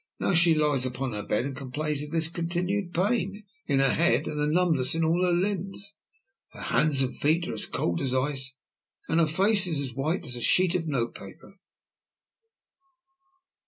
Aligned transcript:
Now 0.19 0.33
she 0.33 0.55
lies 0.55 0.83
upon 0.83 1.13
her 1.13 1.21
bed 1.21 1.45
and 1.45 1.55
complains 1.55 2.01
of 2.01 2.09
this 2.09 2.27
continued 2.27 2.91
pain 2.91 3.43
in 3.67 3.77
her 3.77 3.93
head 3.93 4.25
and 4.25 4.39
the 4.39 4.47
numbness 4.47 4.95
in 4.95 5.03
all 5.03 5.23
her 5.23 5.31
limbs. 5.31 5.95
Her 6.53 6.61
hands 6.61 7.03
and 7.03 7.15
feet 7.15 7.47
are 7.47 7.53
as 7.53 7.67
cold 7.67 8.01
as 8.01 8.11
ice, 8.11 8.55
and 9.07 9.19
her 9.19 9.27
face 9.27 9.67
is 9.67 9.79
as 9.79 9.93
white 9.93 10.25
as 10.25 10.35
a 10.35 10.41
sheet 10.41 10.73
of 10.73 10.87
note 10.87 11.13
paper." 11.13 11.59